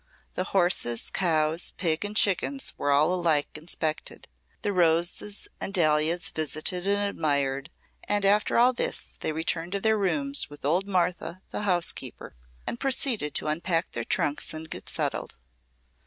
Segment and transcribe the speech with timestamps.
[0.33, 4.27] The horses, cows, pig and chickens were alike inspected,
[4.63, 7.69] the roses and dahlias visited and admired,
[8.05, 12.35] and after all this they returned to their rooms with old Martha, the housekeeper,
[12.65, 15.37] and proceeded to unpack their trunks and get settled.